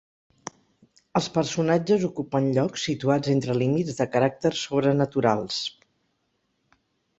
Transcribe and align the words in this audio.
Els 1.19 1.27
personatges 1.35 2.05
ocupen 2.07 2.47
llocs 2.55 2.87
situats 2.89 3.33
entre 3.35 3.57
límits 3.61 4.01
de 4.01 4.09
caràcter 4.17 4.53
sobrenaturals. 4.63 5.63